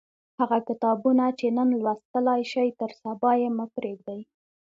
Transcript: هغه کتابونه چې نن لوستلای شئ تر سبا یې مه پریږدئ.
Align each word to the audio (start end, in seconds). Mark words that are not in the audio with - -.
هغه 0.39 0.57
کتابونه 0.69 1.25
چې 1.39 1.47
نن 1.57 1.69
لوستلای 1.83 2.41
شئ 2.51 2.69
تر 2.79 2.91
سبا 3.01 3.31
یې 3.41 3.49
مه 3.57 3.65
پریږدئ. 3.75 4.21